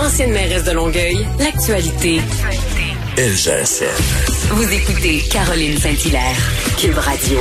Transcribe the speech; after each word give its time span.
Ancienne 0.00 0.32
mairesse 0.32 0.64
de 0.64 0.72
Longueuil, 0.72 1.26
l'actualité. 1.38 2.20
LGSN. 3.16 3.84
Vous 4.54 4.72
écoutez 4.72 5.20
Caroline 5.30 5.76
Saint-Hilaire, 5.76 6.36
Cube 6.78 6.96
Radio. 6.96 7.38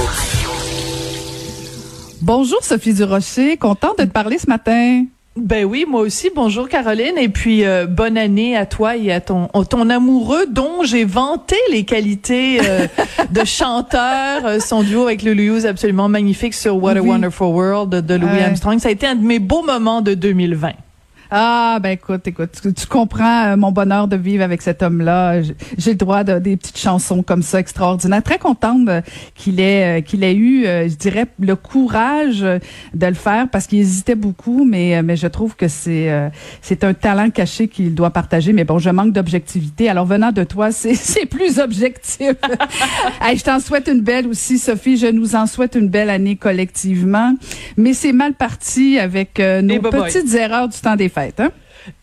Bonjour 2.21 2.61
Sophie 2.63 2.93
Durocher, 2.93 3.57
contente 3.57 3.99
de 3.99 4.03
te 4.03 4.09
parler 4.11 4.37
ce 4.37 4.47
matin. 4.47 5.05
Ben 5.37 5.63
oui, 5.63 5.85
moi 5.87 6.01
aussi. 6.01 6.31
Bonjour 6.35 6.67
Caroline 6.67 7.17
et 7.17 7.29
puis 7.29 7.63
euh, 7.63 7.85
bonne 7.85 8.17
année 8.17 8.57
à 8.57 8.65
toi 8.65 8.97
et 8.97 9.11
à 9.11 9.21
ton 9.21 9.47
ton 9.69 9.89
amoureux 9.89 10.45
dont 10.49 10.83
j'ai 10.83 11.05
vanté 11.05 11.55
les 11.71 11.85
qualités 11.85 12.59
euh, 12.63 12.87
de 13.31 13.45
chanteur, 13.45 14.45
euh, 14.45 14.59
son 14.59 14.83
duo 14.83 15.03
avec 15.05 15.21
Lulu 15.21 15.55
Hughes 15.59 15.65
absolument 15.65 16.09
magnifique 16.09 16.53
sur 16.53 16.75
What 16.75 16.97
a 16.97 17.01
Oui. 17.01 17.07
Wonderful 17.09 17.47
World 17.53 17.89
de, 17.89 18.01
de 18.01 18.15
Louis 18.15 18.31
Ouais. 18.31 18.43
Armstrong. 18.43 18.79
Ça 18.79 18.89
a 18.89 18.91
été 18.91 19.07
un 19.07 19.15
de 19.15 19.23
mes 19.23 19.39
beaux 19.39 19.63
moments 19.63 20.01
de 20.01 20.13
2020. 20.13 20.73
Ah 21.31 21.77
ben 21.79 21.91
écoute, 21.91 22.27
écoute, 22.27 22.49
tu, 22.59 22.73
tu 22.73 22.87
comprends 22.87 23.45
euh, 23.45 23.55
mon 23.55 23.71
bonheur 23.71 24.07
de 24.07 24.15
vivre 24.15 24.43
avec 24.43 24.63
cet 24.63 24.81
homme-là. 24.81 25.43
J'ai- 25.43 25.91
le 25.91 25.95
droit 25.95 26.23
de 26.23 26.39
des 26.39 26.57
petites 26.57 26.77
chansons 26.79 27.21
comme 27.21 27.43
ça 27.43 27.59
extraordinaires. 27.59 28.23
Très 28.23 28.39
contente 28.39 28.87
euh, 28.89 29.01
qu'il 29.35 29.59
ait 29.59 29.99
euh, 29.99 30.01
qu'il 30.01 30.23
ait 30.23 30.33
eu, 30.35 30.63
je 30.63 30.95
dirais, 30.95 31.27
le 31.39 31.55
courage 31.55 32.39
de 32.39 33.05
le 33.05 33.13
faire 33.13 33.47
parce 33.47 33.67
qu'il 33.67 33.77
hésitait 33.79 34.15
beaucoup, 34.15 34.65
mais 34.65 35.03
mais 35.03 35.15
je 35.15 35.27
trouve 35.27 35.55
que 35.55 35.67
c'est 35.67 36.09
c'est 36.61 36.83
un 36.83 36.95
talent 36.95 37.29
caché 37.29 37.67
qu'il 37.67 37.93
doit 37.93 38.09
partager. 38.09 38.51
Mais 38.51 38.63
bon, 38.63 38.79
je 38.79 38.89
manque 38.89 39.13
d'objectivité. 39.13 39.87
Alors 39.87 40.05
venant 40.07 40.31
de 40.31 40.43
toi, 40.43 40.71
c'est 40.71 41.25
plus 41.29 41.59
objectif. 41.59 42.31
Hey, 43.21 43.37
je 43.37 43.43
t'en 43.43 43.59
souhaite 43.59 43.87
une 43.91 44.01
belle 44.01 44.27
aussi, 44.27 44.57
Sophie. 44.57 44.97
Je 44.97 45.07
nous 45.07 45.35
en 45.35 45.45
souhaite 45.45 45.75
une 45.75 45.89
belle 45.89 46.09
année 46.09 46.37
collectivement. 46.37 47.35
Mais 47.77 47.93
c'est 47.93 48.13
mal 48.13 48.33
parti 48.33 48.97
avec 48.97 49.39
nos 49.39 49.79
petites 49.81 50.33
erreurs 50.33 50.69
du 50.69 50.79
temps 50.79 50.95
des 50.95 51.09
fêtes. 51.09 51.18
feita. 51.19 51.51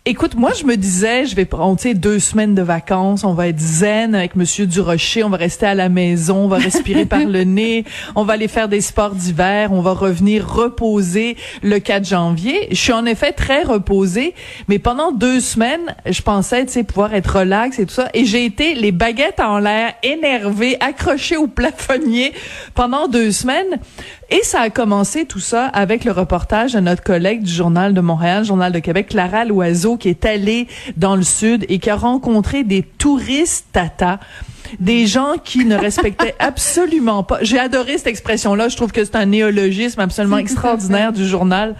Écoute, 0.09 0.37
moi, 0.37 0.53
je 0.53 0.63
me 0.63 0.77
disais, 0.77 1.27
je 1.27 1.35
vais 1.35 1.47
prendre, 1.47 1.77
tu 1.77 1.89
sais, 1.89 1.95
deux 1.95 2.21
semaines 2.21 2.55
de 2.55 2.63
vacances, 2.63 3.25
on 3.25 3.35
va 3.35 3.49
être 3.49 3.59
zen 3.59 4.15
avec 4.15 4.37
Monsieur 4.37 4.65
Durocher, 4.65 5.25
on 5.25 5.31
va 5.31 5.37
rester 5.37 5.67
à 5.67 5.75
la 5.75 5.89
maison, 5.89 6.45
on 6.45 6.47
va 6.47 6.59
respirer 6.59 7.07
par 7.07 7.25
le 7.25 7.43
nez, 7.45 7.85
on 8.15 8.23
va 8.23 8.35
aller 8.35 8.47
faire 8.47 8.69
des 8.69 8.81
sports 8.81 9.17
d'hiver, 9.17 9.73
on 9.73 9.81
va 9.81 9.95
revenir 9.95 10.49
reposer 10.49 11.37
le 11.65 11.81
4 11.81 12.07
janvier. 12.07 12.69
Je 12.71 12.77
suis 12.77 12.93
en 12.93 13.05
effet 13.05 13.33
très 13.33 13.65
reposée, 13.65 14.35
mais 14.69 14.79
pendant 14.79 15.11
deux 15.11 15.41
semaines, 15.41 15.97
je 16.09 16.23
pensais, 16.23 16.65
tu 16.67 16.75
sais, 16.75 16.85
pouvoir 16.85 17.13
être 17.13 17.41
relax 17.41 17.81
et 17.81 17.87
tout 17.87 17.95
ça, 17.95 18.09
et 18.15 18.27
j'ai 18.27 18.45
été 18.45 18.75
les 18.77 18.93
baguettes 18.93 19.41
en 19.41 19.59
l'air, 19.59 19.93
énervée, 20.05 20.77
accrochée 20.79 21.37
au 21.37 21.49
plafonnier 21.49 22.33
pendant 22.77 23.09
deux 23.09 23.33
semaines. 23.33 23.81
Et 24.29 24.41
ça 24.43 24.61
a 24.61 24.71
commencé 24.71 25.25
tout 25.25 25.39
ça 25.39 25.67
avec 25.67 26.05
le 26.05 26.11
reportage 26.11 26.73
de 26.73 26.81
notre 26.81 27.05
collègue 27.05 27.43
du 27.43 27.53
Journal 27.53 27.95
de 27.95 28.01
Montréal, 28.01 28.45
Journal 28.45 28.73
de 28.73 28.81
Québec, 28.81 29.07
Clara 29.11 29.45
Loiseau, 29.45 29.96
qui 29.97 30.09
est 30.09 30.25
allée 30.25 30.69
dans 30.97 31.17
le 31.17 31.23
sud 31.23 31.65
et 31.69 31.79
qui 31.79 31.91
a 31.91 31.97
rencontré 31.97 32.65
des 32.65 32.83
touristes 32.83 33.67
tata. 33.73 34.21
Des 34.81 35.07
gens 35.07 35.35
qui 35.43 35.65
ne 35.65 35.77
respectaient 35.77 36.35
absolument 36.41 37.23
pas. 37.23 37.39
J'ai 37.43 37.59
adoré 37.59 37.99
cette 37.99 38.09
expression-là. 38.09 38.69
Je 38.69 38.77
trouve 38.77 38.91
que 38.91 39.05
c'est 39.05 39.15
un 39.15 39.27
néologisme 39.27 40.01
absolument 40.01 40.39
extraordinaire 40.39 41.13
du 41.13 41.27
journal 41.27 41.77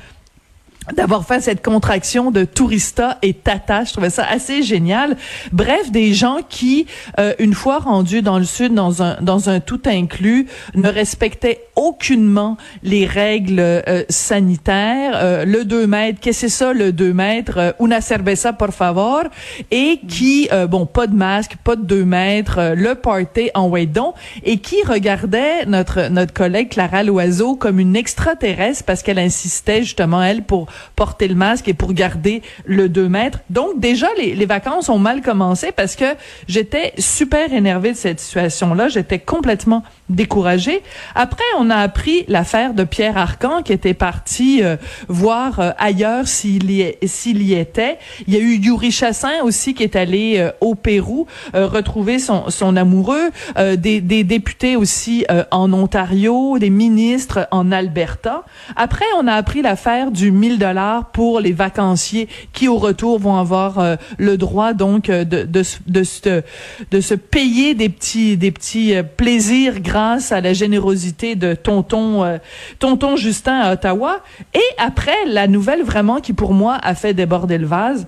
d'avoir 0.95 1.27
fait 1.27 1.41
cette 1.41 1.65
contraction 1.65 2.31
de 2.31 2.45
tourista 2.45 3.19
et 3.23 3.35
tata. 3.35 3.85
Je 3.85 3.93
trouvais 3.93 4.11
ça 4.11 4.25
assez 4.25 4.63
génial. 4.63 5.17
Bref, 5.53 5.91
des 5.91 6.15
gens 6.15 6.39
qui, 6.49 6.87
euh, 7.19 7.35
une 7.39 7.55
fois 7.55 7.79
rendus 7.79 8.23
dans 8.23 8.39
le 8.39 8.45
sud, 8.45 8.75
dans 8.75 9.03
un 9.03 9.17
dans 9.21 9.51
un 9.51 9.61
tout 9.61 9.81
inclus, 9.87 10.47
ne 10.75 10.89
respectaient 10.89 11.61
aucunement 11.75 12.57
les 12.83 13.07
règles 13.07 13.61
euh, 13.61 14.05
sanitaires. 14.09 15.13
Euh, 15.17 15.45
le 15.45 15.65
2 15.65 15.87
mètres, 15.87 16.21
qu'est-ce 16.21 16.43
que 16.43 16.49
c'est 16.49 16.59
ça 16.65 16.73
le 16.73 16.93
2 16.93 17.13
mètres? 17.13 17.59
Euh, 17.59 17.73
una 17.81 18.01
cerveza, 18.01 18.53
por 18.53 18.73
favor. 18.73 19.25
Et 19.71 20.01
qui, 20.09 20.49
euh, 20.53 20.67
bon, 20.67 20.87
pas 20.87 21.07
de 21.07 21.15
masque, 21.15 21.57
pas 21.65 21.77
de 21.77 21.83
2 21.83 22.05
mètres, 22.05 22.59
euh, 22.59 22.75
le 22.75 22.95
party 22.95 23.51
en 23.55 23.69
Waydon, 23.69 24.15
et 24.45 24.59
qui 24.59 24.83
regardait 24.85 25.67
notre 25.67 26.09
notre 26.09 26.33
collègue 26.33 26.71
Clara 26.71 27.03
Loiseau 27.03 27.57
comme 27.57 27.81
une 27.81 27.97
extraterrestre 27.97 28.85
parce 28.85 29.03
qu'elle 29.03 29.19
insistait 29.19 29.83
justement, 29.83 30.23
elle, 30.23 30.43
pour 30.43 30.67
porter 30.95 31.29
le 31.29 31.35
masque 31.35 31.69
et 31.69 31.75
pour 31.75 31.93
garder 31.93 32.43
le 32.65 32.89
2 32.89 33.09
mètres. 33.09 33.41
Donc, 33.51 33.81
déjà, 33.81 34.09
les, 34.19 34.35
les 34.35 34.47
vacances 34.47 34.89
ont 34.89 34.99
mal 34.99 35.23
commencé 35.23 35.73
parce 35.73 35.97
que 35.97 36.05
j'étais 36.49 36.93
super 36.99 37.53
énervée 37.53 37.93
de 37.93 37.97
cette 37.97 38.21
situation-là. 38.21 38.89
J'étais 38.89 39.19
complètement 39.19 39.83
découragée. 40.09 40.83
Après, 41.15 41.45
on 41.59 41.71
a 41.71 41.77
appris 41.77 42.25
l'affaire 42.29 42.75
de 42.75 42.85
Pierre 42.85 43.17
Arcan 43.19 43.63
qui 43.63 43.73
était 43.73 43.95
parti 43.95 44.63
euh, 44.63 44.77
voir 45.09 45.61
euh, 45.61 45.71
ailleurs 45.79 46.29
s'il 46.29 46.71
y, 46.71 46.95
s'il 47.07 47.43
y 47.43 47.55
était. 47.55 47.99
Il 48.27 48.35
y 48.35 48.37
a 48.37 48.41
eu 48.41 48.55
Yuri 48.57 48.91
Chassin 48.91 49.43
aussi 49.43 49.75
qui 49.75 49.83
est 49.83 49.97
allé 49.97 50.37
euh, 50.39 50.51
au 50.61 50.75
Pérou 50.75 51.27
euh, 51.55 51.67
retrouver 51.67 52.19
son, 52.19 52.51
son 52.51 52.77
amoureux. 52.77 53.31
Euh, 53.59 53.77
des, 53.77 54.01
des 54.01 54.25
députés 54.25 54.77
aussi 54.77 55.25
euh, 55.31 55.45
en 55.51 55.73
Ontario, 55.73 56.59
des 56.59 56.71
ministres 56.71 57.49
en 57.51 57.73
Alberta. 57.73 58.45
Après, 58.77 59.05
on 59.21 59.27
a 59.27 59.33
appris 59.35 59.63
l'affaire 59.63 60.11
du 60.11 60.31
1000 60.31 60.59
dollars 60.59 61.07
pour 61.11 61.41
les 61.41 61.53
vacanciers 61.53 62.29
qui, 62.53 62.69
au 62.69 62.77
retour, 62.79 63.19
vont 63.19 63.37
avoir 63.37 63.97
le 64.19 64.37
droit 64.37 64.73
donc 64.73 65.07
de, 65.07 65.25
de, 65.25 65.63
de, 65.87 66.03
se- 66.05 66.43
de 66.91 67.01
se 67.01 67.15
payer 67.15 67.75
des 67.75 67.89
petits, 67.89 68.37
des 68.37 68.51
petits 68.51 68.95
plaisirs 69.17 69.83
grâce 69.97 70.31
à 70.31 70.43
la 70.43 70.53
générosité 70.53 71.37
de 71.37 71.55
tonton, 71.55 72.23
euh, 72.23 72.37
tonton 72.79 73.17
Justin 73.17 73.61
à 73.61 73.73
Ottawa. 73.73 74.21
Et 74.53 74.61
après, 74.77 75.25
la 75.27 75.47
nouvelle 75.47 75.83
vraiment 75.83 76.21
qui, 76.21 76.35
pour 76.35 76.53
moi, 76.53 76.77
a 76.83 76.95
fait 76.95 77.15
déborder 77.15 77.57
le 77.57 77.67
vase, 77.67 78.07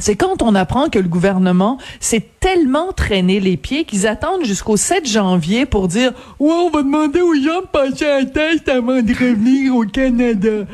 c'est 0.00 0.16
quand 0.16 0.42
on 0.42 0.54
apprend 0.54 0.88
que 0.88 0.98
le 0.98 1.08
gouvernement 1.08 1.78
s'est 2.00 2.24
tellement 2.40 2.92
traîné 2.92 3.38
les 3.38 3.56
pieds 3.56 3.84
qu'ils 3.84 4.06
attendent 4.06 4.44
jusqu'au 4.44 4.76
7 4.76 5.06
janvier 5.06 5.66
pour 5.66 5.88
dire 5.88 6.12
Ouais, 6.38 6.52
on 6.52 6.70
va 6.70 6.82
demander 6.82 7.20
aux 7.20 7.34
gens 7.34 7.60
de 7.60 7.66
passer 7.66 8.06
un 8.08 8.24
test 8.24 8.68
avant 8.68 9.02
de 9.02 9.12
revenir 9.12 9.76
au 9.76 9.84
Canada. 9.84 10.64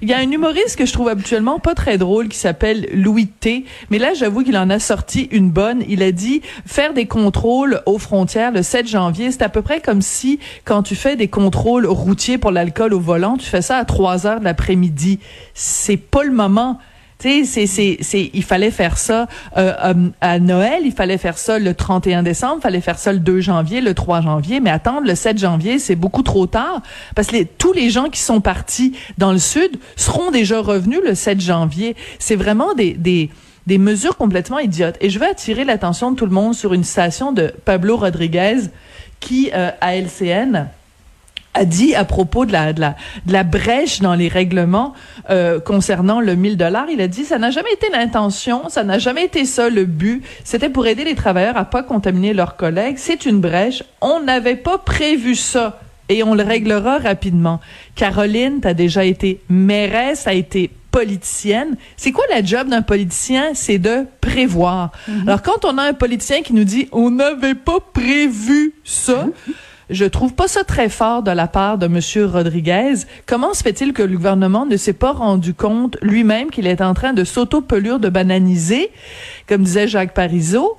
Il 0.00 0.08
y 0.08 0.14
a 0.14 0.18
un 0.18 0.30
humoriste 0.30 0.76
que 0.76 0.86
je 0.86 0.92
trouve 0.92 1.08
habituellement 1.08 1.58
pas 1.58 1.74
très 1.74 1.98
drôle 1.98 2.28
qui 2.28 2.38
s'appelle 2.38 2.88
Louis 2.94 3.26
T. 3.26 3.64
Mais 3.90 3.98
là, 3.98 4.14
j'avoue 4.14 4.42
qu'il 4.42 4.56
en 4.56 4.70
a 4.70 4.78
sorti 4.78 5.28
une 5.32 5.50
bonne. 5.50 5.82
Il 5.88 6.02
a 6.02 6.12
dit 6.12 6.42
faire 6.66 6.94
des 6.94 7.06
contrôles 7.06 7.82
aux 7.86 7.98
frontières 7.98 8.52
le 8.52 8.62
7 8.62 8.86
janvier, 8.86 9.32
c'est 9.32 9.42
à 9.42 9.48
peu 9.48 9.62
près 9.62 9.80
comme 9.80 10.02
si 10.02 10.38
quand 10.64 10.82
tu 10.82 10.94
fais 10.94 11.16
des 11.16 11.28
contrôles 11.28 11.86
routiers 11.86 12.38
pour 12.38 12.50
l'alcool 12.50 12.94
au 12.94 13.00
volant, 13.00 13.36
tu 13.36 13.46
fais 13.46 13.62
ça 13.62 13.78
à 13.78 13.84
3 13.84 14.26
heures 14.26 14.40
de 14.40 14.44
l'après-midi. 14.44 15.18
C'est 15.54 15.96
pas 15.96 16.22
le 16.22 16.32
moment. 16.32 16.78
Tu 17.18 17.44
sais, 17.44 17.66
c'est, 17.66 17.98
c'est, 18.00 18.30
il 18.32 18.44
fallait 18.44 18.70
faire 18.70 18.96
ça 18.96 19.26
euh, 19.56 19.72
euh, 19.84 20.08
à 20.20 20.38
Noël, 20.38 20.82
il 20.84 20.92
fallait 20.92 21.18
faire 21.18 21.36
ça 21.36 21.58
le 21.58 21.74
31 21.74 22.22
décembre, 22.22 22.56
il 22.58 22.62
fallait 22.62 22.80
faire 22.80 22.98
ça 22.98 23.12
le 23.12 23.18
2 23.18 23.40
janvier, 23.40 23.80
le 23.80 23.92
3 23.92 24.20
janvier, 24.20 24.60
mais 24.60 24.70
attendre 24.70 25.04
le 25.04 25.16
7 25.16 25.36
janvier, 25.36 25.80
c'est 25.80 25.96
beaucoup 25.96 26.22
trop 26.22 26.46
tard 26.46 26.80
parce 27.16 27.26
que 27.26 27.42
tous 27.42 27.72
les 27.72 27.90
gens 27.90 28.08
qui 28.08 28.20
sont 28.20 28.40
partis 28.40 28.92
dans 29.18 29.32
le 29.32 29.38
sud 29.38 29.78
seront 29.96 30.30
déjà 30.30 30.60
revenus 30.60 31.00
le 31.04 31.16
7 31.16 31.40
janvier. 31.40 31.96
C'est 32.20 32.36
vraiment 32.36 32.74
des, 32.74 32.92
des, 32.94 33.30
des 33.66 33.78
mesures 33.78 34.16
complètement 34.16 34.60
idiotes. 34.60 34.96
Et 35.00 35.10
je 35.10 35.18
veux 35.18 35.26
attirer 35.26 35.64
l'attention 35.64 36.12
de 36.12 36.16
tout 36.16 36.26
le 36.26 36.32
monde 36.32 36.54
sur 36.54 36.72
une 36.72 36.84
citation 36.84 37.32
de 37.32 37.52
Pablo 37.64 37.96
Rodriguez 37.96 38.68
qui, 39.18 39.50
euh, 39.54 39.70
à 39.80 39.96
LCN, 39.96 40.68
a 41.58 41.64
dit 41.64 41.94
à 41.94 42.04
propos 42.04 42.46
de 42.46 42.52
la, 42.52 42.72
de 42.72 42.80
la, 42.80 42.96
de 43.26 43.32
la 43.32 43.44
brèche 43.44 44.00
dans 44.00 44.14
les 44.14 44.28
règlements 44.28 44.94
euh, 45.30 45.60
concernant 45.60 46.20
le 46.20 46.34
1000 46.36 46.56
dollars, 46.56 46.86
il 46.90 47.00
a 47.00 47.08
dit 47.08 47.24
ça 47.24 47.38
n'a 47.38 47.50
jamais 47.50 47.72
été 47.72 47.88
l'intention, 47.90 48.68
ça 48.68 48.84
n'a 48.84 48.98
jamais 48.98 49.24
été 49.24 49.44
ça 49.44 49.68
le 49.68 49.84
but. 49.84 50.24
C'était 50.44 50.68
pour 50.68 50.86
aider 50.86 51.04
les 51.04 51.14
travailleurs 51.14 51.56
à 51.56 51.64
pas 51.64 51.82
contaminer 51.82 52.32
leurs 52.32 52.56
collègues. 52.56 52.96
C'est 52.98 53.26
une 53.26 53.40
brèche. 53.40 53.82
On 54.00 54.20
n'avait 54.20 54.56
pas 54.56 54.78
prévu 54.78 55.34
ça 55.34 55.80
et 56.08 56.22
on 56.22 56.34
le 56.34 56.42
réglera 56.42 56.98
rapidement. 56.98 57.60
Caroline, 57.94 58.60
t'as 58.62 58.74
déjà 58.74 59.04
été 59.04 59.40
mairesse, 59.48 60.26
a 60.26 60.32
été 60.32 60.70
politicienne. 60.90 61.76
C'est 61.96 62.12
quoi 62.12 62.24
la 62.30 62.42
job 62.42 62.68
d'un 62.68 62.82
politicien? 62.82 63.50
C'est 63.54 63.78
de 63.78 64.06
prévoir. 64.20 64.90
Alors, 65.26 65.42
quand 65.42 65.64
on 65.64 65.76
a 65.78 65.82
un 65.82 65.92
politicien 65.92 66.42
qui 66.42 66.54
nous 66.54 66.64
dit, 66.64 66.88
on 66.92 67.10
n'avait 67.10 67.54
pas 67.54 67.78
prévu 67.92 68.74
ça, 68.84 69.26
je 69.90 70.04
trouve 70.04 70.34
pas 70.34 70.48
ça 70.48 70.64
très 70.64 70.88
fort 70.88 71.22
de 71.22 71.30
la 71.30 71.46
part 71.46 71.78
de 71.78 71.86
Monsieur 71.86 72.26
Rodriguez. 72.26 72.94
Comment 73.26 73.54
se 73.54 73.62
fait-il 73.62 73.92
que 73.92 74.02
le 74.02 74.16
gouvernement 74.16 74.66
ne 74.66 74.76
s'est 74.76 74.92
pas 74.92 75.12
rendu 75.12 75.54
compte 75.54 75.96
lui-même 76.02 76.50
qu'il 76.50 76.66
est 76.66 76.82
en 76.82 76.94
train 76.94 77.12
de 77.12 77.24
s'auto-pelure 77.24 77.98
de 77.98 78.08
bananiser, 78.08 78.90
comme 79.48 79.62
disait 79.62 79.88
Jacques 79.88 80.14
Parizeau? 80.14 80.78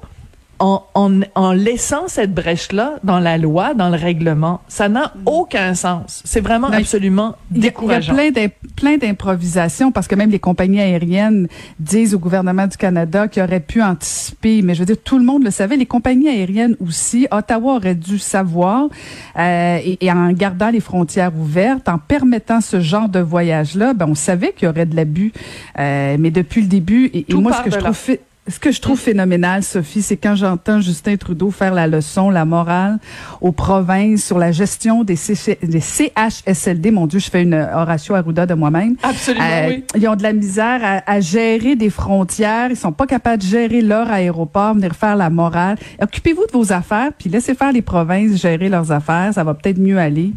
En, 0.60 0.84
en, 0.94 1.22
en 1.36 1.52
laissant 1.52 2.08
cette 2.08 2.34
brèche-là 2.34 3.00
dans 3.04 3.20
la 3.20 3.38
loi, 3.38 3.74
dans 3.74 3.90
le 3.90 3.98
règlement. 3.98 4.62
Ça 4.68 4.90
n'a 4.90 5.14
mm. 5.16 5.22
aucun 5.26 5.74
sens. 5.74 6.22
C'est 6.26 6.42
vraiment 6.42 6.68
absolument 6.68 7.36
décourageant. 7.50 8.16
Il 8.18 8.38
y 8.38 8.46
a 8.46 8.50
plein 8.76 8.98
d'improvisations 8.98 9.92
parce 9.92 10.08
que 10.08 10.16
même 10.16 10.30
les 10.30 10.40
compagnies 10.40 10.82
aériennes 10.82 11.48
disent 11.80 12.14
au 12.14 12.20
gouvernement 12.20 12.68
du 12.68 12.78
Canada 12.78 13.28
qu'ils 13.28 13.44
auraient 13.44 13.60
pu 13.60 13.82
anticiper. 13.82 14.62
Mais 14.62 14.76
je 14.76 14.80
veux 14.80 14.86
dire, 14.86 15.02
tout 15.04 15.18
le 15.18 15.26
monde 15.26 15.44
le 15.44 15.52
savait. 15.52 15.78
Les 15.78 15.86
compagnies 15.86 16.30
aériennes 16.30 16.76
aussi. 16.86 17.28
Ottawa 17.32 17.76
aurait 17.76 17.96
dû 17.96 18.20
savoir 18.20 18.90
euh, 19.38 19.80
et, 19.84 20.06
et, 20.06 20.12
en 20.12 20.32
gardant 20.32 20.70
les 20.70 20.80
frontières 20.80 21.32
ouvertes, 21.36 21.88
en 21.88 21.98
permettant 21.98 22.62
ce 22.62 22.80
genre 22.80 23.10
de 23.10 23.20
voyage-là, 23.20 23.94
ben 23.94 24.08
on 24.10 24.16
savait 24.16 24.54
qu'il 24.54 24.68
y 24.68 24.70
aurait 24.70 24.86
de 24.86 24.96
l'abus. 24.96 25.32
Euh, 25.78 26.18
mais 26.20 26.32
depuis 26.32 26.62
le 26.62 26.68
début, 26.68 27.10
et, 27.14 27.26
moi 27.34 27.54
ce 27.54 27.62
que 27.64 27.72
je 27.72 27.78
trouve 27.78 28.18
ce 28.50 28.60
que 28.60 28.72
je 28.72 28.81
trouve 28.81 29.00
phénoménal, 29.00 29.63
Sophie, 29.63 30.01
c'est 30.01 30.18
quand 30.18 30.36
j'entends 30.36 30.81
Justin 30.81 31.18
Trudeau 31.18 31.51
faire 31.51 31.74
la 31.74 31.88
leçon, 31.88 32.30
la 32.30 32.46
morale 32.46 33.00
aux 33.42 33.51
provinces 33.51 34.25
sur 34.25 34.40
la 34.40 34.51
gestion 34.51 35.04
des, 35.04 35.18
des 35.63 35.80
CHSLD. 35.80 36.92
Mon 36.92 37.07
Dieu, 37.07 37.19
je 37.19 37.30
fais 37.30 37.44
une 37.44 37.54
Horatio 37.54 38.16
Arruda 38.16 38.46
de 38.46 38.54
moi-même. 38.54 38.96
Absolument, 39.04 39.46
euh, 39.46 39.69
oui. 39.69 39.84
Ils 39.96 40.07
ont 40.07 40.16
de 40.16 40.24
la 40.24 40.34
misère 40.34 40.80
à, 40.84 41.12
à, 41.12 41.19
gérer 41.19 41.75
des 41.75 41.90
frontières. 41.90 42.69
Ils 42.69 42.78
sont 42.78 42.92
pas 42.92 43.07
capables 43.07 43.42
de 43.42 43.48
gérer 43.48 43.81
leur 43.81 44.10
aéroport, 44.10 44.74
venir 44.74 44.96
faire 44.96 45.16
la 45.16 45.30
morale. 45.30 45.78
Occupez-vous 46.01 46.46
de 46.48 46.51
vos 46.51 46.72
affaires, 46.74 47.12
puis 47.18 47.30
laissez 47.30 47.56
faire 47.56 47.72
les 47.72 47.81
provinces 47.81 48.36
gérer 48.36 48.69
leurs 48.69 48.92
affaires. 48.92 49.31
Ça 49.34 49.44
va 49.44 49.54
peut-être 49.54 49.80
mieux 49.80 49.98
aller. 49.98 50.31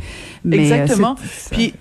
Mais 0.44 0.58
euh, 0.58 0.60
Exactement. 0.60 1.16
Puis 1.50 1.74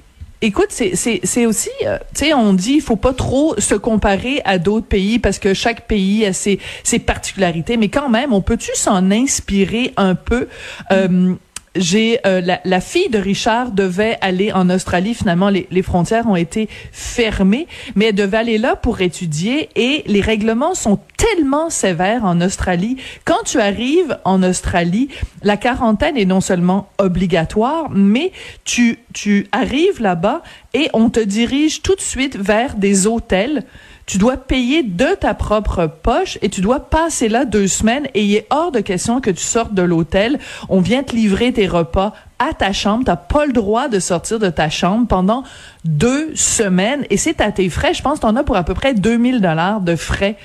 Écoute, 0.44 0.70
c'est 0.72 1.46
aussi, 1.46 1.70
euh, 1.86 2.00
tu 2.16 2.26
sais, 2.26 2.34
on 2.34 2.54
dit 2.54 2.74
il 2.74 2.82
faut 2.82 2.96
pas 2.96 3.14
trop 3.14 3.54
se 3.60 3.76
comparer 3.76 4.42
à 4.44 4.58
d'autres 4.58 4.88
pays 4.88 5.20
parce 5.20 5.38
que 5.38 5.54
chaque 5.54 5.88
pays 5.88 6.26
a 6.26 6.34
ses, 6.34 6.60
particularités, 7.06 7.78
mais 7.78 7.90
quand 7.90 8.10
même, 8.10 8.34
on 8.34 8.42
peut-tu 8.42 8.72
s'en 8.74 9.12
inspirer 9.12 9.94
un 9.98 10.16
peu? 10.16 10.48
Euh, 10.92 11.36
j'ai 11.76 12.20
euh, 12.26 12.42
la, 12.42 12.60
la, 12.66 12.82
fille 12.82 13.10
de 13.10 13.18
Richard 13.18 13.72
devait 13.72 14.18
aller 14.22 14.52
en 14.52 14.70
Australie. 14.70 15.14
Finalement, 15.14 15.50
les, 15.50 15.68
les, 15.72 15.82
frontières 15.82 16.28
ont 16.28 16.36
été 16.36 16.68
fermées, 16.92 17.68
mais 17.96 18.06
elle 18.06 18.16
devait 18.16 18.38
aller 18.38 18.58
là 18.58 18.76
pour 18.76 19.02
étudier. 19.02 19.70
Et 19.76 20.04
les 20.06 20.22
règlements 20.22 20.76
sont 20.76 21.00
tellement 21.18 21.70
sévères 21.70 22.26
en 22.26 22.42
Australie. 22.42 22.98
Quand 23.26 23.44
tu 23.46 23.60
arrives 23.60 24.18
en 24.26 24.44
Australie, 24.44 25.10
la 25.44 25.56
quarantaine 25.56 26.18
est 26.18 26.26
non 26.26 26.42
seulement 26.42 26.90
obligatoire, 26.98 27.90
mais 27.90 28.32
tu 28.66 29.00
tu 29.14 29.48
arrives 29.52 30.02
là-bas 30.02 30.42
et 30.74 30.90
on 30.94 31.10
te 31.10 31.20
dirige 31.20 31.82
tout 31.82 31.96
de 31.96 32.02
suite 32.02 32.38
vers 32.38 32.76
des 32.76 33.08
hôtels 33.08 33.64
tu 34.12 34.18
dois 34.18 34.36
payer 34.36 34.84
de 34.84 35.16
ta 35.18 35.34
propre 35.34 35.88
poche 35.88 36.38
et 36.42 36.50
tu 36.50 36.60
dois 36.60 36.82
passer 36.82 37.30
là 37.30 37.46
deux 37.46 37.70
semaines 37.70 38.08
et 38.14 38.26
il 38.26 38.36
est 38.36 38.48
hors 38.50 38.74
de 38.74 38.82
question 38.82 39.22
que 39.22 39.30
tu 39.30 39.42
sortes 39.42 39.74
de 39.74 39.84
l'hôtel. 39.84 40.38
On 40.68 40.82
vient 40.82 41.02
te 41.02 41.16
livrer 41.16 41.54
tes 41.54 41.66
repas 41.66 42.14
à 42.38 42.54
ta 42.54 42.74
chambre. 42.74 43.06
T'as 43.06 43.16
pas 43.16 43.46
le 43.46 43.54
droit 43.54 43.88
de 43.88 44.00
sortir 44.00 44.38
de 44.38 44.50
ta 44.50 44.70
chambre 44.70 45.08
pendant 45.08 45.44
deux 45.86 46.36
semaines 46.36 47.06
et 47.10 47.16
c'est 47.16 47.40
à 47.40 47.54
tes 47.54 47.70
frais. 47.70 47.94
Je 47.94 48.02
pense 48.02 48.20
que 48.20 48.24
t'en 48.24 48.36
as 48.36 48.44
pour 48.44 48.58
à 48.58 48.64
peu 48.64 48.74
près 48.74 48.94
2000 48.94 49.40
dollars 49.40 49.80
de 49.80 49.96
frais 49.96 50.36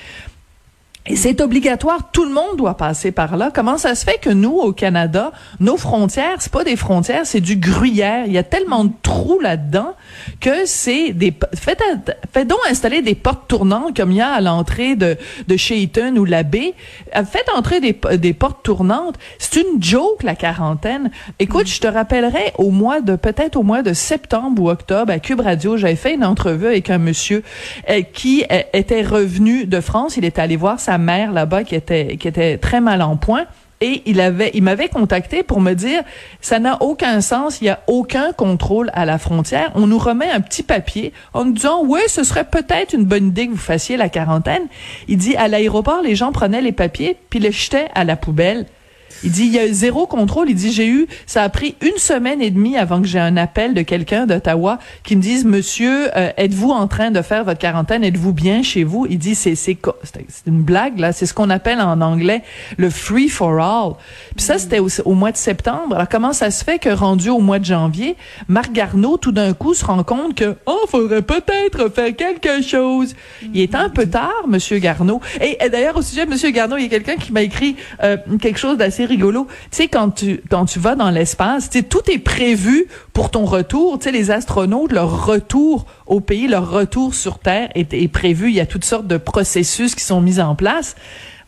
c'est 1.15 1.41
obligatoire, 1.41 2.11
tout 2.11 2.25
le 2.25 2.33
monde 2.33 2.57
doit 2.57 2.77
passer 2.77 3.13
par 3.13 3.37
là. 3.37 3.51
Comment 3.55 3.79
ça 3.79 3.95
se 3.95 4.05
fait 4.05 4.19
que 4.19 4.31
nous, 4.31 4.57
au 4.57 4.73
Canada, 4.73 5.31
nos 5.61 5.77
frontières, 5.77 6.37
c'est 6.41 6.53
pas 6.53 6.65
des 6.65 6.77
frontières, 6.77 7.27
c'est 7.27 7.41
du 7.41 7.57
gruyère. 7.57 8.25
Il 8.27 8.33
y 8.33 8.39
a 8.39 8.43
tellement 8.43 8.85
de 8.85 8.93
trous 9.03 9.39
là-dedans 9.41 9.95
que 10.41 10.67
c'est 10.67 11.13
des... 11.13 11.33
Faites, 11.55 11.83
faites 12.33 12.49
donc 12.49 12.59
installer 12.69 13.03
des 13.03 13.15
portes 13.15 13.47
tournantes 13.47 13.97
comme 13.97 14.11
il 14.11 14.19
y 14.19 14.21
a 14.21 14.31
à 14.31 14.41
l'entrée 14.41 14.97
de, 14.97 15.17
de 15.47 15.57
Shayton 15.57 16.17
ou 16.17 16.25
la 16.25 16.43
baie. 16.43 16.75
Euh, 17.15 17.25
faites 17.25 17.49
entrer 17.55 17.81
des, 17.81 17.97
des 18.19 18.33
portes 18.33 18.65
tournantes. 18.65 19.17
C'est 19.39 19.61
une 19.61 19.83
joke, 19.83 20.23
la 20.23 20.35
quarantaine. 20.35 21.11
Écoute, 21.39 21.69
je 21.69 21.81
te 21.81 21.87
rappellerai 21.87 22.53
au 22.59 22.71
mois 22.71 23.01
de, 23.01 23.17
peut-être 23.17 23.57
au 23.57 23.63
mois 23.63 23.83
de 23.83 23.93
septembre 23.93 24.63
ou 24.63 24.71
octobre, 24.71 25.13
à 25.13 25.19
Cube 25.19 25.41
Radio, 25.41 25.77
j'avais 25.77 25.97
fait 25.97 26.15
une 26.15 26.25
entrevue 26.25 26.67
avec 26.67 26.91
un 26.91 26.99
monsieur 26.99 27.43
euh, 27.91 28.03
qui 28.03 28.45
euh, 28.51 28.63
était 28.73 29.03
revenu 29.03 29.67
de 29.67 29.81
France. 29.81 30.17
Il 30.17 30.25
était 30.25 30.41
allé 30.41 30.57
voir 30.57 30.81
sa 30.81 30.96
mère 30.99 31.33
là-bas 31.33 31.65
qui 31.65 31.75
était 31.75 32.59
très 32.59 32.81
mal 32.81 33.03
en 33.03 33.17
point 33.17 33.47
et 33.81 34.03
il 34.07 34.21
avait 34.21 34.51
il 34.55 34.63
m'avait 34.63 34.89
contacté 34.89 35.43
pour 35.43 35.61
me 35.61 35.75
dire 35.75 36.03
ça 36.41 36.59
n'a 36.59 36.83
aucun 36.83 37.21
sens, 37.21 37.61
il 37.61 37.67
y 37.67 37.71
a 37.71 37.81
aucun 37.87 38.33
contrôle 38.33 38.91
à 38.95 39.05
la 39.05 39.19
frontière. 39.19 39.71
On 39.75 39.87
nous 39.87 39.99
remet 39.99 40.31
un 40.31 40.41
petit 40.41 40.63
papier 40.63 41.13
en 41.35 41.45
nous 41.45 41.53
disant 41.53 41.83
oui, 41.85 42.01
ce 42.09 42.25
serait 42.25 42.45
peut-être 42.45 42.95
une 42.95 43.05
bonne 43.05 43.29
idée 43.29 43.47
que 43.47 43.53
vous 43.53 43.59
fassiez 43.59 43.97
la 43.97 44.09
quarantaine. 44.09 44.63
Il 45.09 45.19
dit 45.19 45.37
à 45.37 45.49
l'aéroport 45.49 46.01
les 46.03 46.15
gens 46.15 46.33
prenaient 46.33 46.63
les 46.63 46.73
papiers 46.73 47.17
puis 47.29 47.39
les 47.39 47.53
jetaient 47.53 47.89
à 47.95 48.05
la 48.05 48.17
poubelle. 48.17 48.67
Il 49.25 49.31
dit, 49.31 49.45
il 49.47 49.53
y 49.53 49.59
a 49.59 49.73
zéro 49.73 50.07
contrôle. 50.07 50.51
Il 50.51 50.55
dit, 50.55 50.73
j'ai 50.73 50.87
eu, 50.87 51.07
ça 51.27 51.43
a 51.43 51.49
pris 51.49 51.75
une 51.81 51.97
semaine 51.97 52.43
et 52.43 52.51
demie 52.51 52.77
avant 52.77 53.01
que 53.01 53.07
j'ai 53.07 53.19
un 53.19 53.37
appel 53.37 53.75
de 53.75 53.83
quelqu'un 53.83 54.27
d'Ottawa 54.27 54.79
qui 55.03 55.17
me 55.17 55.23
dise, 55.23 55.45
monsieur, 55.45 56.11
euh, 56.17 56.31
êtes-vous 56.37 56.71
en 56.71 56.87
train 56.87 57.11
de 57.11 57.23
faire 57.23 57.45
votre 57.45 57.59
quarantaine? 57.59 58.05
Êtes-vous 58.05 58.33
bien 58.33 58.63
chez 58.63 58.85
vous? 58.85 59.07
Il 59.09 59.19
dit, 59.19 59.35
c'est, 59.35 59.55
c'est, 59.55 59.79
une 60.47 60.63
blague, 60.63 60.99
là. 60.99 61.13
C'est 61.13 61.27
ce 61.27 61.35
qu'on 61.35 61.51
appelle 61.51 61.81
en 61.81 62.01
anglais 62.01 62.43
le 62.77 62.91
free 62.91 63.29
for 63.29 63.59
all. 63.61 63.95
Puis 64.37 64.45
ça, 64.45 64.59
c'était 64.59 64.81
au, 64.81 65.15
mois 65.15 65.33
de 65.33 65.37
septembre. 65.37 65.95
Alors, 65.95 66.09
comment 66.09 66.33
ça 66.33 66.51
se 66.51 66.63
fait 66.63 66.79
que 66.79 66.91
rendu 66.91 67.31
au 67.31 67.41
mois 67.41 67.59
de 67.59 67.65
janvier, 67.65 68.17
Marc 68.49 68.73
Garneau, 68.73 69.17
tout 69.17 69.33
d'un 69.33 69.55
coup, 69.55 69.75
se 69.75 69.85
rend 69.85 70.05
compte 70.05 70.35
que, 70.35 70.57
oh, 70.67 70.85
faudrait 70.89 71.23
peut-être 71.23 71.91
faire 71.93 72.15
quelque 72.15 72.63
chose. 72.63 73.15
Il 73.55 73.61
est 73.61 73.75
un 73.75 73.89
peu 73.89 74.07
tard, 74.07 74.45
monsieur 74.47 74.79
Garneau. 74.79 75.21
Et, 75.41 75.57
d'ailleurs, 75.69 75.97
au 75.97 76.03
sujet 76.03 76.27
de 76.27 76.31
monsieur 76.31 76.51
Garneau, 76.51 76.77
il 76.77 76.85
y 76.85 76.87
a 76.87 76.91
quelqu'un 76.91 77.17
qui 77.17 77.33
m'a 77.33 77.43
écrit 77.43 77.77
euh, 78.03 78.17
quelque 78.41 78.59
chose 78.59 78.77
d'assez 78.77 78.96
rigolo. 79.05 79.47
Tu 79.71 79.77
sais, 79.77 79.89
quand 79.89 80.11
tu, 80.11 80.41
quand 80.51 80.65
tu 80.65 80.79
vas 80.79 80.95
dans 80.95 81.11
l'espace, 81.11 81.71
tu 81.71 81.85
tout 81.85 82.11
est 82.11 82.19
prévu 82.19 82.87
pour 83.13 83.31
ton 83.31 83.45
retour. 83.45 83.99
Tu 83.99 84.05
sais, 84.05 84.13
les 84.13 84.31
astronautes, 84.31 84.93
leur 84.93 85.27
retour 85.27 85.87
au 86.07 86.21
pays, 86.21 86.49
leur 86.49 86.71
retour 86.71 87.15
sur 87.15 87.39
Terre 87.39 87.69
est, 87.75 87.93
est 87.93 88.09
prévu. 88.09 88.49
Il 88.49 88.55
y 88.55 88.61
a 88.61 88.67
toutes 88.67 88.85
sortes 88.85 89.07
de 89.07 89.17
processus 89.17 89.95
qui 89.95 90.05
sont 90.05 90.21
mis 90.21 90.41
en 90.41 90.55
place. 90.55 90.97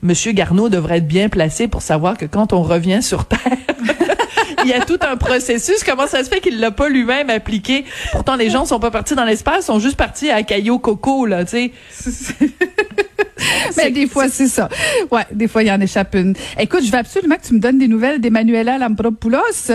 Monsieur 0.03 0.33
Garneau 0.33 0.69
devrait 0.69 0.99
être 0.99 1.09
bien 1.09 1.29
placé 1.29 1.67
pour 1.67 1.83
savoir 1.83 2.17
que 2.17 2.27
quand 2.27 2.53
on 2.53 2.62
revient 2.62 3.03
sur 3.03 3.25
Terre, 3.25 3.41
il 4.64 4.70
y 4.70 4.75
a 4.75 4.84
tout 4.84 4.99
un 5.00 5.16
processus. 5.16 5.84
Comment 5.84 6.06
ça 6.06 6.25
se 6.25 6.28
fait 6.28 6.40
qu'il 6.40 6.60
l'a 6.60 6.70
pas 6.70 6.88
lui-même 6.88 7.31
appliqué? 7.31 7.84
Pourtant, 8.12 8.37
les 8.37 8.50
gens 8.50 8.64
sont 8.64 8.81
pas 8.81 8.90
partis 8.90 9.14
dans 9.14 9.25
l'espace, 9.25 9.66
sont 9.66 9.78
juste 9.78 9.96
partis 9.96 10.31
à 10.31 10.43
Caillou 10.43 10.78
Coco, 10.78 11.26
là, 11.26 11.44
tu 11.44 11.72
sais. 11.90 12.34
Mais 13.76 13.90
des 13.90 14.06
fois, 14.06 14.28
c'est 14.28 14.49
ça. 14.49 14.69
Ouais, 15.10 15.26
des 15.32 15.49
fois, 15.49 15.62
il 15.62 15.69
y 15.69 15.72
en 15.72 15.81
échappe 15.81 16.14
une. 16.14 16.34
Écoute, 16.58 16.84
je 16.84 16.90
veux 16.90 16.99
absolument 16.99 17.37
que 17.37 17.46
tu 17.46 17.55
me 17.55 17.60
donnes 17.60 17.78
des 17.78 17.88
nouvelles 17.88 18.20
d'Emmanuela 18.20 18.78
Lampropoulos. 18.78 19.70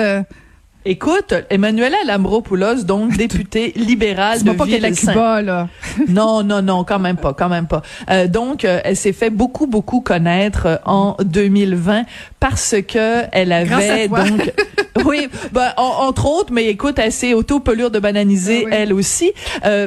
Écoute, 0.86 1.34
Emmanuela 1.50 1.96
Lambropoulos, 2.06 2.84
donc 2.84 3.16
députée 3.18 3.72
libérale 3.78 4.44
de 4.44 4.52
pas 4.52 4.66
Cuba, 4.66 5.42
là. 5.42 5.70
non, 6.10 6.44
non, 6.44 6.62
non, 6.62 6.84
quand 6.84 7.00
même 7.00 7.16
pas, 7.16 7.34
quand 7.34 7.48
même 7.48 7.68
pas. 7.68 7.82
Euh, 8.10 8.28
donc, 8.28 8.66
euh, 8.66 8.82
elle 8.84 8.98
s'est 8.98 9.14
fait 9.14 9.30
beaucoup, 9.30 9.66
beaucoup 9.66 10.02
connaître 10.02 10.66
euh, 10.66 10.78
en 10.86 11.16
2020 11.24 12.04
parce 12.42 12.76
que 12.86 13.24
elle 13.32 13.54
avait 13.54 14.10
donc, 14.10 14.52
oui, 15.06 15.28
ben, 15.52 15.74
entre 15.78 16.28
autres, 16.28 16.54
mais 16.54 16.68
écoute, 16.68 17.00
elle 17.00 17.12
s'est 17.12 17.34
auto-pelure 17.34 17.92
de 17.92 18.00
bananiser 18.00 18.66
ah 18.72 18.76
elle 18.76 18.94
aussi 18.94 19.32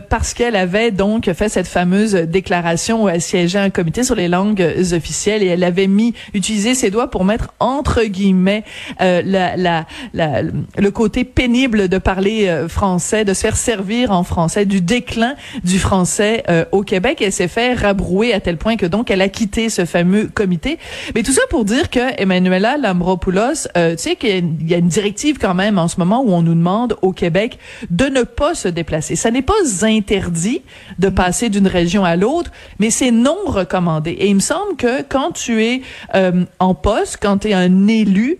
parce 0.09 0.35
qu'elle 0.35 0.57
avait 0.57 0.91
donc 0.91 1.31
fait 1.33 1.49
cette 1.49 1.67
fameuse 1.67 2.15
déclaration 2.15 3.05
où 3.05 3.09
elle 3.09 3.21
siégeait 3.21 3.59
un 3.59 3.71
comité 3.71 4.03
sur 4.03 4.15
les 4.15 4.29
langues 4.29 4.67
officielles 4.93 5.43
et 5.43 5.47
elle 5.47 5.65
avait 5.65 5.87
mis, 5.87 6.15
utilisé 6.35 6.75
ses 6.75 6.91
doigts 6.91 7.11
pour 7.11 7.25
mettre 7.25 7.53
entre 7.61 8.05
guillemets 8.05 8.65
la, 9.01 9.57
la, 9.57 9.87
la 10.13 10.43
le 10.43 10.91
côté 10.91 11.25
pénible 11.25 11.89
de 11.89 11.99
parler 11.99 12.49
euh, 12.49 12.69
français, 12.69 13.25
de 13.25 13.35
se 13.35 13.41
faire 13.41 13.57
servir 13.57 14.11
en 14.11 14.25
français, 14.25 14.65
du 14.67 14.81
déclin 14.81 15.35
du 15.65 15.79
français 15.79 16.45
euh, 16.49 16.65
au 16.73 16.83
Québec. 16.83 17.23
Elle 17.23 17.33
s'est 17.33 17.49
fait 17.49 17.75
rabrouer 17.75 18.33
à 18.33 18.41
tel 18.41 18.57
point 18.57 18.77
que 18.77 18.87
donc 18.87 19.11
elle 19.11 19.23
a 19.23 19.29
quitté 19.29 19.69
ce 19.69 19.85
fameux 19.85 20.29
comité. 20.33 20.79
Mais 21.15 21.23
tout 21.23 21.33
ça 21.33 21.43
pour 21.51 21.65
dire 21.65 21.91
que 21.91 22.21
Emmanuela 22.21 22.77
Lambropoulos, 22.77 23.69
euh, 23.77 23.97
tu 23.97 24.03
sais 24.03 24.17
qu'il 24.17 24.69
y 24.69 24.75
a 24.75 24.79
une 24.79 24.89
directive 24.97 25.37
quand 25.39 25.55
même 25.55 25.79
en 25.79 25.89
ce 25.89 25.99
moment 25.99 26.23
où 26.25 26.33
on 26.33 26.41
nous 26.41 26.55
demande 26.55 26.97
au 27.03 27.13
Québec 27.13 27.59
de 27.91 28.07
ne 28.07 28.23
pas 28.23 28.55
se 28.55 28.69
déplacer. 28.69 29.15
Ça 29.15 29.31
n'est 29.31 29.43
pas 29.43 29.53
interdit 29.83 30.63
de 30.99 31.11
passer 31.11 31.51
d'une 31.51 31.67
région 31.67 32.03
à 32.05 32.17
l'autre, 32.17 32.51
mais 32.79 32.89
c'est 32.91 33.11
non 33.11 33.37
recommandé. 33.47 34.13
Et 34.13 34.29
il 34.29 34.37
me 34.37 34.41
semble 34.41 34.77
que 34.77 35.03
quand 35.03 35.33
tu 35.33 35.63
es 35.63 35.83
en 36.59 36.75
poste, 36.75 37.19
quand 37.21 37.39
tu 37.39 37.49
es 37.49 37.55
un 37.55 37.89
élu, 37.89 38.39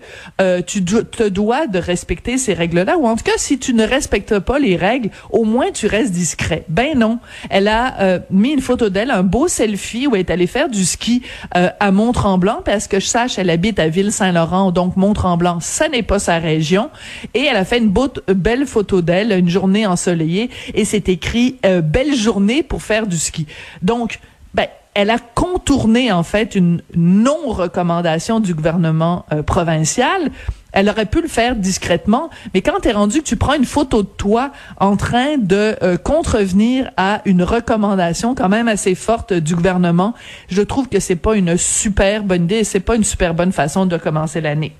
tu 0.67 0.85
te 0.85 1.29
dois 1.29 1.67
de 1.67 1.79
respecter 1.79 2.39
ces 2.39 2.55
règles-là, 2.55 2.97
ou 2.97 3.07
en 3.07 3.17
tout 3.17 3.25
cas, 3.25 3.37
si 3.37 3.59
tu 3.59 3.75
ne 3.75 3.85
respectes 3.85 4.39
pas 4.39 4.59
les 4.59 4.77
règles, 4.77 5.11
au 5.31 5.45
moins 5.45 5.71
tu 5.73 5.87
restes 5.87 6.13
discret. 6.13 6.65
Ben 6.69 6.99
non. 6.99 7.19
Elle 7.51 7.69
a 7.69 8.01
euh, 8.01 8.19
mis 8.31 8.51
une 8.51 8.61
photo 8.61 8.89
d'elle, 8.89 9.11
un 9.11 9.23
beau 9.23 9.49
selfie 9.49 10.07
où 10.07 10.15
elle 10.15 10.21
est 10.21 10.31
allée 10.31 10.47
faire 10.47 10.69
du 10.69 10.85
ski 10.85 11.23
euh, 11.57 11.69
à 11.81 11.91
Mont-Tremblant, 11.91 12.63
parce 12.65 12.87
que 12.89 13.01
je 13.01 13.07
sache, 13.07 13.39
elle 13.39 13.51
habite 13.51 13.79
à 13.79 13.89
Ville-Saint-Laurent, 13.89 14.73
donc 14.73 14.97
Mont-Tremblant, 14.97 15.59
ça 15.61 15.89
n'est 15.89 16.03
pas 16.03 16.19
sa 16.19 16.39
région. 16.47 16.91
Et 17.35 17.43
elle 17.43 17.57
a 17.57 17.65
fait 17.65 17.79
une 17.79 17.91
beau, 17.91 18.09
belle 18.29 18.67
photo 18.67 19.03
d'elle, 19.03 19.33
une 19.33 19.51
journée 19.51 19.87
ensoleillée, 19.87 20.51
et 20.75 20.85
c'est 20.85 21.09
écrit 21.09 21.57
euh, 21.67 21.81
belle 21.81 22.15
journée 22.15 22.63
pour 22.63 22.83
faire 22.83 23.07
du 23.07 23.19
ski. 23.19 23.47
Donc 23.83 24.21
ben, 24.55 24.69
elle 24.95 25.11
a 25.11 25.19
contourné 25.19 26.11
en 26.11 26.23
fait 26.23 26.55
une 26.55 26.81
non-recommandation 26.95 28.41
du 28.41 28.55
gouvernement 28.55 29.27
euh, 29.31 29.43
provincial. 29.43 30.31
Elle 30.73 30.89
aurait 30.89 31.07
pu 31.07 31.21
le 31.21 31.29
faire 31.29 31.57
discrètement, 31.57 32.31
mais 32.55 32.63
quand 32.63 32.81
tu 32.83 32.89
es 32.89 32.93
rendu 32.93 33.19
que 33.19 33.25
tu 33.25 33.37
prends 33.37 33.55
une 33.55 33.67
photo 33.67 34.03
de 34.03 34.09
toi 34.09 34.53
en 34.79 34.97
train 34.97 35.37
de 35.37 35.77
euh, 35.83 35.99
contrevenir 35.99 36.91
à 36.97 37.21
une 37.27 37.43
recommandation 37.43 38.35
quand 38.35 38.49
même 38.49 38.69
assez 38.69 38.95
forte 38.95 39.35
du 39.35 39.55
gouvernement, 39.55 40.15
je 40.49 40.63
trouve 40.63 40.89
que 40.89 41.01
c'est 41.01 41.17
pas 41.17 41.37
une 41.37 41.59
super 41.59 42.23
bonne 42.25 42.45
idée, 42.45 42.65
c'est 42.65 42.81
pas 42.81 42.97
une 42.97 43.05
super 43.05 43.35
bonne 43.35 43.53
façon 43.53 43.85
de 43.85 43.99
commencer 43.99 44.41
l'année. 44.41 44.75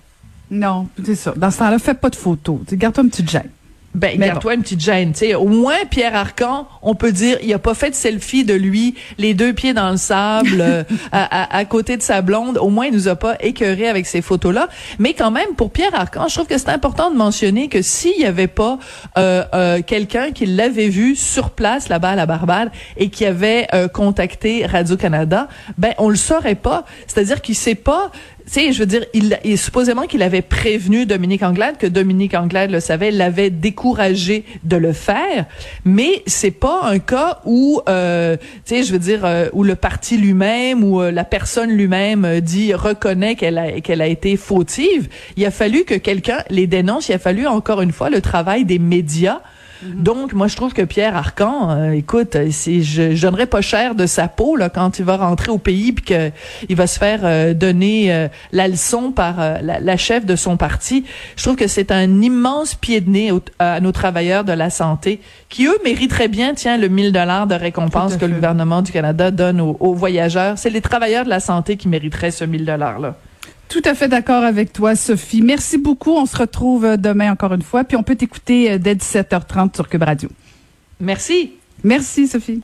Non, 0.51 0.89
c'est 1.05 1.15
ça. 1.15 1.35
Dans 1.37 1.51
ce 1.51 1.59
temps-là, 1.59 1.79
fais 1.79 1.95
pas 1.95 2.11
de 2.11 2.17
photos. 2.17 2.61
Garde-toi 2.73 3.05
une 3.05 3.11
petite 3.11 3.31
gêne. 3.31 3.51
Ben, 3.97 4.19
garde-toi 4.19 4.55
une 4.55 4.63
petite 4.63 4.81
gêne. 4.81 5.15
sais. 5.15 5.35
Au 5.35 5.47
moins, 5.47 5.87
Pierre 5.91 6.15
Arcan, 6.15 6.69
on 6.83 6.95
peut 6.95 7.13
dire, 7.13 7.39
il 7.43 7.53
a 7.55 7.59
pas 7.59 7.73
fait 7.73 7.91
de 7.91 7.95
selfie 7.95 8.45
de 8.45 8.53
lui, 8.53 8.95
les 9.17 9.33
deux 9.33 9.55
pieds 9.55 9.73
dans 9.73 9.91
le 9.91 9.97
sable, 9.97 10.61
euh, 10.61 10.85
à, 11.13 11.57
à, 11.57 11.65
côté 11.65 11.97
de 11.97 12.03
sa 12.03 12.21
blonde. 12.21 12.59
Au 12.59 12.69
moins, 12.69 12.87
il 12.87 12.93
nous 12.93 13.09
a 13.09 13.17
pas 13.17 13.37
écœuré 13.41 13.89
avec 13.89 14.07
ces 14.07 14.21
photos-là. 14.21 14.69
Mais 14.99 15.15
quand 15.15 15.31
même, 15.31 15.55
pour 15.57 15.71
Pierre 15.71 15.95
Arcan, 15.95 16.29
je 16.29 16.35
trouve 16.35 16.47
que 16.47 16.59
c'est 16.59 16.69
important 16.69 17.11
de 17.11 17.17
mentionner 17.17 17.69
que 17.69 17.81
s'il 17.81 18.21
y 18.21 18.27
avait 18.27 18.49
pas 18.49 18.79
euh, 19.17 19.45
euh, 19.55 19.81
quelqu'un 19.81 20.31
qui 20.31 20.45
l'avait 20.45 20.89
vu 20.89 21.17
sur 21.17 21.49
place 21.49 21.89
là-bas 21.89 22.11
à 22.11 22.17
la 22.17 22.27
Barbade 22.27 22.71
et 22.99 23.09
qui 23.09 23.25
avait 23.25 23.67
euh, 23.73 23.89
contacté 23.89 24.67
Radio-Canada, 24.67 25.49
ben, 25.79 25.95
on 25.97 26.11
le 26.11 26.17
saurait 26.17 26.55
pas. 26.55 26.85
C'est-à-dire 27.07 27.41
qu'il 27.41 27.55
sait 27.55 27.75
pas 27.75 28.11
tu 28.36 28.36
sais, 28.53 28.73
je 28.73 28.79
veux 28.81 28.87
dire, 28.87 29.05
il, 29.13 29.39
il 29.45 29.59
supposément 29.59 30.03
qu'il 30.03 30.23
avait 30.23 30.43
prévenu 30.43 31.07
Dominique 31.07 31.43
Anglade, 31.43 31.79
que 31.79 31.87
Dominique 31.87 32.35
Anglade 32.35 32.71
le 32.71 32.81
savait, 32.81 33.11
l'avait 33.11 33.51
découragé 33.51 34.45
de 34.65 34.77
le 34.77 34.93
faire, 34.93 35.47
mais 35.85 36.23
c'est 36.27 36.51
pas 36.51 36.83
un 36.85 36.99
cas 36.99 37.41
où, 37.45 37.81
euh, 37.89 38.37
tu 38.65 38.77
sais, 38.77 38.83
je 38.83 38.93
veux 38.93 38.99
dire, 38.99 39.25
euh, 39.25 39.49
où 39.53 39.65
le 39.65 39.75
parti 39.75 40.17
lui-même 40.17 40.85
ou 40.85 41.01
euh, 41.01 41.11
la 41.11 41.25
personne 41.25 41.71
lui-même 41.71 42.25
euh, 42.25 42.41
dit 42.41 42.75
reconnaît 42.75 43.35
qu'elle 43.35 43.59
a 43.59 43.81
qu'elle 43.81 44.01
a 44.01 44.07
été 44.07 44.37
fautive. 44.37 45.09
Il 45.37 45.45
a 45.45 45.51
fallu 45.51 45.85
que 45.85 45.95
quelqu'un 45.95 46.43
les 46.51 46.67
dénonce. 46.67 47.09
Il 47.09 47.15
a 47.15 47.19
fallu 47.19 47.47
encore 47.47 47.83
une 47.83 47.93
fois 47.93 48.11
le 48.11 48.21
travail 48.21 48.65
des 48.65 48.79
médias 48.79 49.41
Mhm. 49.83 50.03
Donc, 50.03 50.33
moi, 50.33 50.49
je 50.49 50.57
trouve 50.57 50.73
que 50.73 50.83
Pierre 50.83 51.17
Arcan, 51.17 51.71
euh, 51.71 51.91
écoute, 51.93 52.37
c'est, 52.51 52.83
je, 52.83 53.15
je 53.15 53.23
donnerais 53.23 53.47
pas 53.47 53.61
cher 53.61 53.95
de 53.95 54.07
sa 54.07 54.29
peau 54.29 54.57
là 54.57 54.69
quand 54.69 54.99
il 54.99 55.05
va 55.05 55.17
rentrer 55.17 55.51
au 55.51 55.59
pays 55.59 55.93
puis 55.93 56.05
qu'il 56.05 56.77
va 56.77 56.87
se 56.87 56.99
faire 56.99 57.21
euh, 57.25 57.55
donner 57.55 58.13
euh, 58.13 58.29
la 58.53 58.69
leçon 58.69 59.13
par 59.13 59.37
la, 59.39 59.81
la, 59.81 59.97
chef 59.97 60.25
de 60.25 60.37
son 60.37 60.57
parti. 60.57 61.05
Je 61.37 61.43
trouve 61.43 61.57
que 61.57 61.67
c'est 61.67 61.91
un 61.91 62.23
immense 62.23 62.75
pied 62.75 63.01
de 63.01 63.11
nez 63.11 63.33
à 63.59 63.81
nos 63.81 63.93
travailleurs 63.93 64.45
de 64.45 64.53
la 64.53 64.71
santé 64.71 65.21
qui 65.49 65.67
eux 65.67 65.79
mériteraient 65.85 66.29
bien, 66.29 66.55
tiens, 66.55 66.77
le 66.77 66.89
1000 66.89 67.13
dollars 67.13 67.47
de 67.47 67.55
récompense 67.55 68.17
que 68.17 68.25
le 68.25 68.35
gouvernement 68.35 68.83
du 68.83 68.93
Canada 68.93 69.31
donne 69.31 69.61
aux, 69.61 69.77
aux 69.81 69.95
voyageurs. 69.95 70.59
C'est 70.59 70.71
les 70.71 70.81
travailleurs 70.81 71.25
de 71.25 71.31
la 71.31 71.41
santé 71.41 71.77
qui 71.77 71.89
mériteraient 71.89 72.31
ce 72.31 72.45
1000 72.45 72.65
dollars 72.65 72.99
là. 72.99 73.17
Tout 73.69 73.83
à 73.85 73.95
fait 73.95 74.09
d'accord 74.09 74.45
avec 74.45 74.73
toi, 74.73 74.95
Sophie. 74.95 75.43
Merci 75.43 75.79
beaucoup. 75.79 76.13
On 76.13 76.27
se 76.27 76.37
retrouve 76.37 76.97
demain 76.97 77.33
encore 77.33 77.53
une 77.53 77.63
fois. 77.63 77.85
Puis 77.85 77.97
on 77.97 78.03
peut 78.03 78.15
t'écouter 78.15 78.79
dès 78.79 78.95
17h30 78.95 79.75
sur 79.75 79.89
Cube 79.89 80.03
Radio. 80.03 80.29
Merci. 81.01 81.53
Merci, 81.83 82.29
Sophie. 82.29 82.63